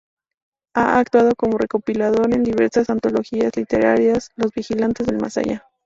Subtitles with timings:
[0.73, 5.67] Ha actuado como recopilador en diversas antologías literarias: "Los vigilantes del más allá.